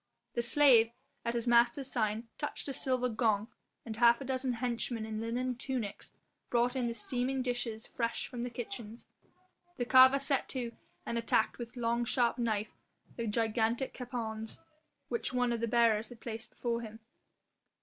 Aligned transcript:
The 0.33 0.41
slave, 0.41 0.89
at 1.23 1.35
his 1.35 1.45
master's 1.45 1.91
sign, 1.91 2.27
touched 2.39 2.67
a 2.67 2.73
silver 2.73 3.07
gong, 3.07 3.49
and 3.85 3.97
half 3.97 4.19
a 4.19 4.25
dozen 4.25 4.53
henchmen 4.53 5.05
in 5.05 5.21
linen 5.21 5.53
tunics 5.55 6.11
brought 6.49 6.75
in 6.75 6.87
the 6.87 6.95
steaming 6.95 7.43
dishes 7.43 7.85
fresh 7.85 8.25
from 8.25 8.41
the 8.41 8.49
kitchens. 8.49 9.05
The 9.77 9.85
carver 9.85 10.17
set 10.17 10.49
to 10.49 10.71
and 11.05 11.19
attacked 11.19 11.59
with 11.59 11.77
long 11.77 12.03
sharp 12.05 12.39
knife 12.39 12.73
the 13.15 13.27
gigantic 13.27 13.93
capons 13.93 14.59
which 15.07 15.33
one 15.33 15.53
of 15.53 15.59
the 15.59 15.67
bearers 15.67 16.09
had 16.09 16.19
placed 16.19 16.49
before 16.49 16.81
him. 16.81 17.01